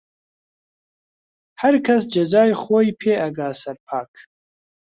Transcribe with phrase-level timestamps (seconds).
[1.61, 4.13] هەرکەس جەزای خۆی پێ ئەگا سەرپاک